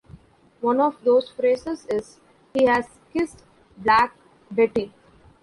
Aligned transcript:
One 0.61 0.81
of 0.81 1.03
those 1.03 1.29
phrases 1.29 1.85
is 1.85 2.19
He's 2.55 2.67
kiss'd 3.13 3.43
black 3.77 4.17
Betty. 4.49 4.95